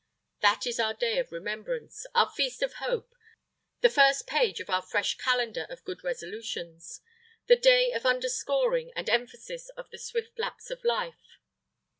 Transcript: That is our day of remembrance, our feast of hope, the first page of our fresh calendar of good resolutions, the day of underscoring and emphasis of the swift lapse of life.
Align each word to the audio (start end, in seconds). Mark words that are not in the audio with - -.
That 0.39 0.65
is 0.65 0.79
our 0.79 0.95
day 0.95 1.19
of 1.19 1.31
remembrance, 1.31 2.07
our 2.15 2.27
feast 2.27 2.63
of 2.63 2.73
hope, 2.81 3.13
the 3.81 3.89
first 3.91 4.25
page 4.25 4.59
of 4.59 4.67
our 4.67 4.81
fresh 4.81 5.15
calendar 5.19 5.67
of 5.69 5.83
good 5.83 6.03
resolutions, 6.03 7.01
the 7.45 7.55
day 7.55 7.91
of 7.91 8.03
underscoring 8.03 8.91
and 8.95 9.07
emphasis 9.07 9.69
of 9.77 9.91
the 9.91 9.99
swift 9.99 10.39
lapse 10.39 10.71
of 10.71 10.83
life. 10.83 11.37